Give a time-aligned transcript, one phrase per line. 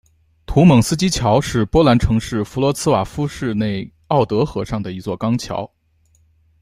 [0.47, 5.71] 图蒙斯基桥是波兰城市弗罗茨瓦夫市内奥德河上的一座钢桥。